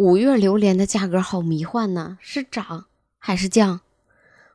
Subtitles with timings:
[0.00, 2.86] 五月榴莲的价格好迷幻呢，是涨
[3.18, 3.82] 还是降？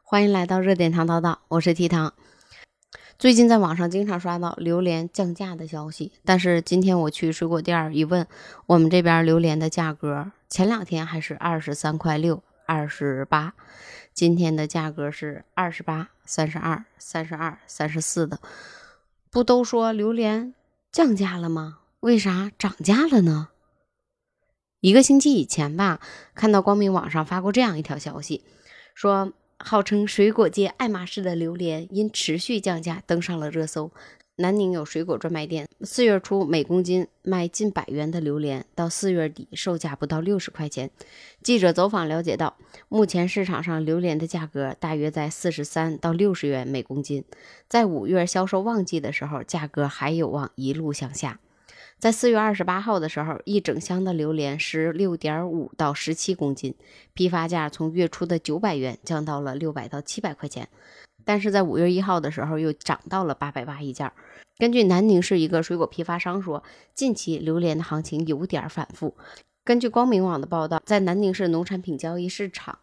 [0.02, 2.16] 欢迎来到热点糖叨叨，我是提糖。
[3.20, 8.26] 最近在网上经常刷到榴莲降价的消息，但是今天我去水果店一问，
[8.66, 13.54] 我们这边榴莲的价格前两天还是二十三块六、二十八，
[14.16, 18.40] 今天的价格是二十八、三十二、三十二、三十四的。
[19.30, 20.56] 不都说榴莲
[20.92, 21.82] 降价了吗？
[22.00, 23.50] 为啥涨价了呢？
[24.86, 26.00] 一个星期以前吧，
[26.36, 28.44] 看到光明网上发过这样一条消息，
[28.94, 33.92] 说号称水果界爱马仕的榴莲因持续降价登上了热搜。
[34.36, 40.92] 南宁有水果专卖店，四月初每公斤卖近百元的榴莲，到四月底售价不到六十块钱。
[41.42, 42.56] 记者走访了解到，
[42.88, 47.24] 目前市场上榴莲的价格大约在四十三到六十元每公斤，
[47.68, 51.40] 在五月销售旺季的时候，价格还有望一路向下。
[52.00, 56.76] 在四月二十八号的时候，一整箱的榴莲十六点五到十七公斤，
[57.14, 60.68] 批发价从月初的九百元降到了六百到七百块钱。
[61.24, 64.12] 但是在五月一号的时候，又涨到了八百八一件。
[64.58, 69.16] 根据南宁市一个水果批发商说，近期榴莲的行情有点反复。
[69.64, 72.78] 根据光明网的报道，在南宁市农产品交易市场。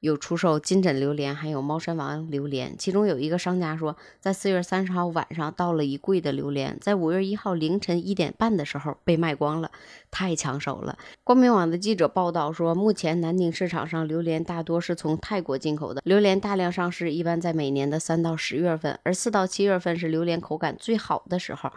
[0.00, 2.76] 有出售金枕榴莲，还有猫山王榴莲。
[2.76, 9.70] 其中有一个商家说，在四月三十号晚上到了一柜的榴莲，在五月一号凌晨一点半的时候被卖光了，
[10.10, 10.98] 太抢手了。
[11.24, 21.72] 光明网的记者报道说，目前南宁市场上榴莲大多是从泰国进口的，榴莲大量上市一般在每年的三到十月份，而四到七月份是榴莲口感最好的时候。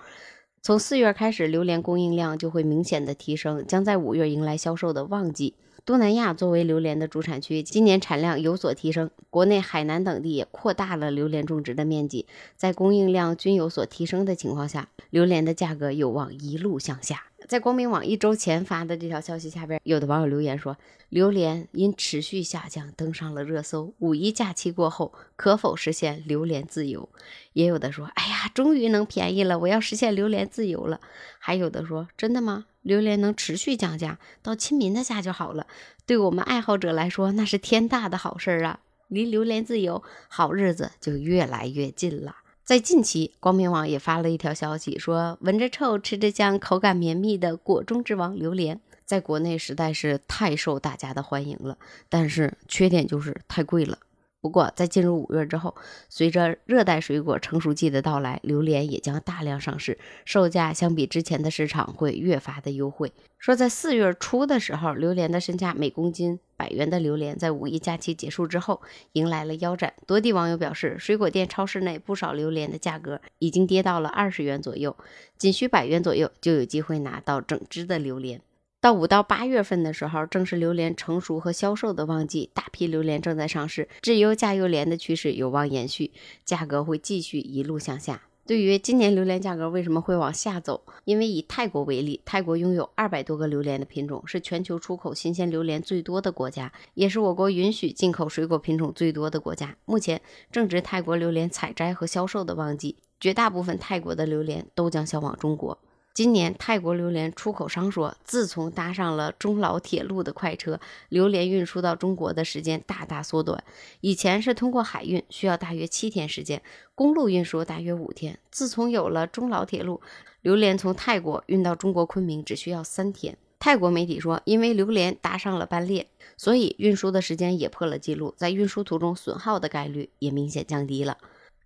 [0.61, 5.55] 从四月开始，榴莲供应量就会明显的提升，将在五月迎来销售的旺季。
[5.89, 9.09] 东南亚作为榴莲的主产区，今年产量有所提升。
[9.31, 17.28] 国内海南等地也扩大了榴莲种植的面积，在供应量均有所提升的情况下，榴莲的价格有望一路向下。
[17.49, 20.77] 在光明网一周前发的这条消息下边，有的网友留言说，
[21.09, 23.91] 榴莲因持续下降登上了热搜。
[23.97, 27.09] 五一假期过后，可否实现榴莲自由？
[27.53, 31.01] 也有的说，哎呀，终于能便宜了，我要实现榴莲自由了。
[31.39, 32.67] 还有的说，真的吗？
[32.83, 35.65] 榴莲能持续降价到亲民的价就好了。
[36.05, 38.81] 对我们爱好者来说，那是天大的好事儿啊！
[39.07, 42.35] 离榴莲自由好日子就越来越近了。
[42.69, 51.79] 在近期，光明网也发了一条消息，说闻着臭，吃着香，口感绵密的果中之王榴莲，在国内实在是太受大家的欢迎了。
[52.09, 53.97] 但是缺点就是太贵了。
[54.39, 55.73] 不过，在进入五月之后，
[56.09, 63.11] 随着热带水果成熟季的到来，榴莲也将大量上市，售价相比之前的市场会越发的优惠。
[63.39, 68.79] 说在四月初的时候，榴莲的身价每公斤百元的榴莲，在五一假期结束之后
[69.13, 69.91] 迎来了腰斩。
[70.05, 74.95] 多地网友表示，水果店、超市内不少榴莲的价格已经跌到了二十元左右，
[75.35, 78.39] 仅需百元左右就有机会拿到整只的榴莲。
[78.79, 86.11] 到五到八月份的时候，正是榴莲成熟和销售的旺季，大批榴莲正在上市，质优价优莲的趋势有望延续，
[86.45, 88.28] 价格会继续一路向下。
[88.49, 90.81] 对于今年榴莲价格为什么会往下走？
[91.05, 99.77] 因为以泰国为例，泰国拥有二百多个榴莲的品种，是全球出口新鲜榴莲最多的国家，也是我国允许进口水果品种最多的国家。
[99.85, 100.19] 目前
[100.51, 105.77] 正值泰国榴莲采摘和销售的旺季，绝大部分泰国的榴莲都将销往中国。
[106.19, 113.63] 今年，泰国榴莲出口商说，自从搭上了中老铁路的快车，榴莲运输到中国的时间大大缩短。
[114.01, 116.59] 以前是通过海运，需要大约七天时间；
[116.93, 118.37] 公路运输大约五天。
[118.51, 120.01] 自从有了中老铁路，
[120.41, 123.37] 榴莲从泰国运到中国昆明只需要三天。
[123.57, 131.17] 泰国媒体说，因为榴莲搭上了班列，所以运输的时间也破了记录，在运输途中损耗的概率也明显降低了。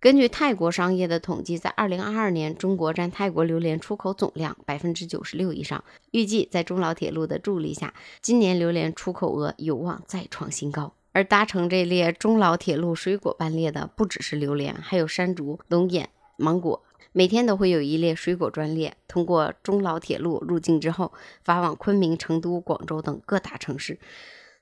[0.04, 5.82] 根据泰国商业的统计，在二零二二年，中国占泰国榴莲出口总量百分之九十六以上。
[6.10, 10.92] 预计在中老铁路的助力下，今年榴莲出口额有望再创新高。
[11.12, 16.82] 而搭乘这列中老铁路水果班列的，不只是榴莲，还有山竹、龙眼、芒果。
[17.12, 23.98] 每天都会有一列水果专列通过中老铁路入境之后，发往昆明、成都、广州等各大城市。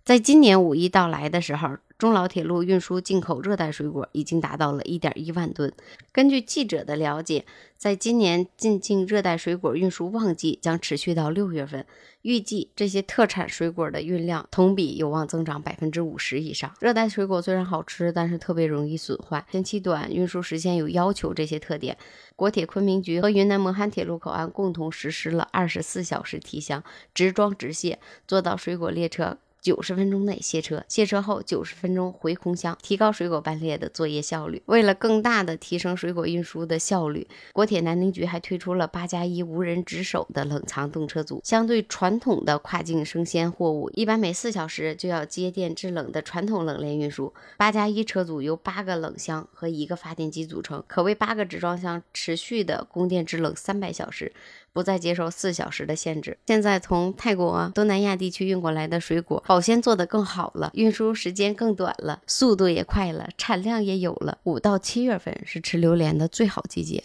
[0.04, 1.78] 在今年五一到来的时候。
[1.98, 5.72] 中老铁路运输进口热带水果已经达到了一点一万吨。
[6.10, 7.44] 根据记者的了解，
[7.76, 11.86] 在今年进境热带水果运输旺季将持续到六月份，
[12.22, 16.74] 预计这些特产水果的运量同比有望增长百分之五十以上。
[16.80, 21.96] 热带水果虽然好吃，但是特别容易损坏，天期短，运输时间有要求，这些特点，
[22.34, 26.82] 国铁昆明局和云南蒙汉铁路口岸共同实施了二十四小时提箱、
[27.14, 29.38] 直装直卸，做到水果列车。
[29.62, 34.60] 九十分钟内卸车，卸车后九十分钟回空箱，提高水果班列的作业效率。
[34.66, 41.40] 为了更大的提升水果运输的效率，国铁南宁局还推出了八加一无人值守的冷藏动车组。
[41.44, 54.32] 相对传统的跨境生鲜货物，一般每四小时就要接电制冷的传统冷链运输，八加一车组由八个冷箱和一个发电机组成，可为八个纸装箱持续的供电制冷三百小时。
[54.72, 56.38] 不再接受四小时的限制。
[56.46, 64.38] 现在从泰国、东南亚地区运过来的水果，保鲜做得更好了，运输时间更短了，速度也快了，产量也有了。
[64.44, 67.04] 五到七月份是吃榴莲的最好季节。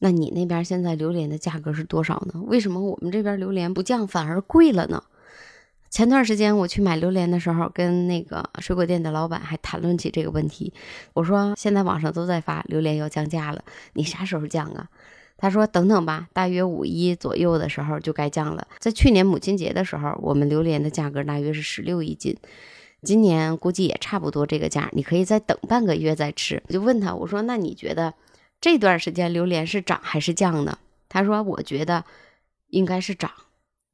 [0.00, 2.40] 那你那边现在榴莲的价格是多少呢？
[2.46, 5.02] 为什么我们这边榴莲不降反而贵了呢？
[5.90, 10.72] 前段时间我去买榴莲的时候，跟那个水果店的老板还谈论起这个问题。
[11.14, 13.64] 我说现在网上都在发榴莲要降价了，
[13.94, 14.88] 你啥时候降啊？
[15.42, 18.66] 他说：“等等吧，大约五一左右的时候就该降了。
[18.78, 22.36] 在去年母亲节的时候，我们榴莲的价格大约是十六一斤，
[23.02, 24.90] 今年估计也差不多这个价。
[24.92, 28.12] 你可以再等半个月再吃。”我就问他：“我说那你觉得
[28.60, 30.76] 这段时间榴莲是涨还是降呢？”
[31.08, 32.04] 他说：“我觉得
[32.68, 33.30] 应该是涨，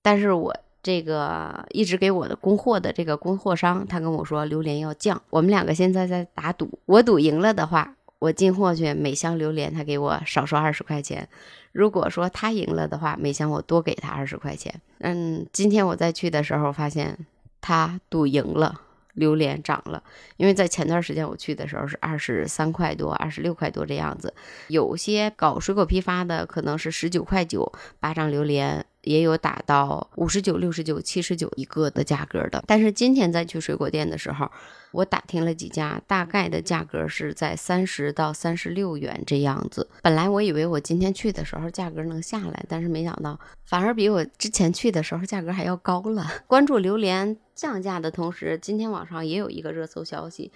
[0.03, 0.53] 但是我
[0.83, 5.23] 这个一直给我的供货的这个供货商，他跟我说榴莲要降。
[5.31, 7.95] 我们两个现在在打赌，我赌赢了的话。”
[8.27, 11.29] 我进货去，每箱榴莲他给我少收二十块钱。
[11.71, 14.75] 如果说他赢了的话，每箱我多给他二十块钱。
[14.99, 17.17] 嗯，今天我再去的时候，发现
[17.61, 18.81] 他赌赢了，
[19.15, 20.03] 榴莲涨了。
[20.39, 24.35] 因为在前段时间我去的时候是二十三块多、二十六块多这样子。
[24.67, 28.85] 有些搞水果批发的可能是十九块九八张榴莲。
[29.07, 34.51] 也有打到五十九、六十九、七十九一个的价格的，但是今天再去水果店的时候，
[34.91, 39.89] 我打听了几家，大概的价格是在三十到三十六元这样子。
[40.03, 46.27] 本来我以为我今天去的时候价格能下来，但是没想到反而比我之前去的时候价格还要高了。
[46.49, 50.51] 关注榴莲降价的同时，今天网上也有一个热搜消息，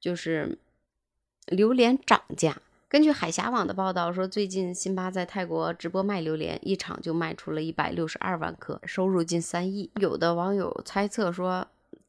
[0.00, 0.58] 就是
[1.46, 2.56] 榴莲涨价。
[2.88, 9.90] 根据海峡网的报道说，最近辛巴在泰国直播卖榴莲，一场就卖出了一百六十二万颗，收入近三亿。
[9.96, 11.66] 有的网友猜测说。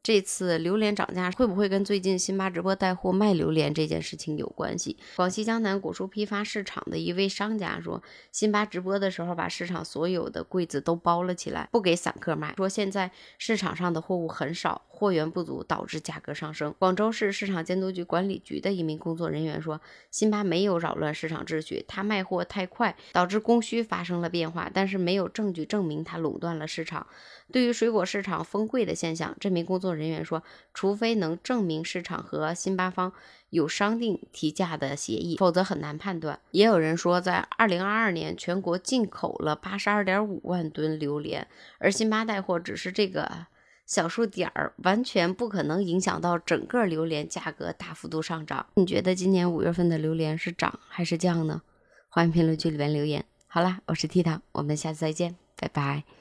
[0.07, 4.95] 这次榴莲涨价会不会跟最近辛巴直播带货卖榴莲这件事情有关系？
[5.17, 8.01] 广西江南果蔬批发市场的一位商家说，
[8.31, 12.53] 辛巴直播的时候把市场所有的柜子都包了起来，不给散客卖。
[12.55, 16.73] 说现在市场上的货物很少，货源不足导致价格上升。
[16.79, 27.05] 广州市市场监督局管理局的一名工作人员说，辛巴没有扰乱市场秩序，他卖货太快，导致供需发生了变化，但是没有证据证明他垄断了市场。
[27.51, 33.11] 对于水果市场封柜的现象，这名工作人人员说，除非能证明市场和辛巴方
[33.49, 36.39] 有商定提价的协议，否则很难判断。
[36.51, 41.47] 也有人说，在二零二二年全国进口了八十二点五万吨榴莲，
[41.79, 43.47] 而辛巴带货只是这个
[43.85, 48.67] 小数点儿，完全不可能影响到整个榴莲价格大幅度上涨。
[48.75, 51.61] 你觉得今年五月份的榴莲是涨还是降呢？
[52.09, 53.23] 欢迎评论区里面留言。
[53.47, 56.16] 好啦，我是 T 糖，我们下次再见，拜拜。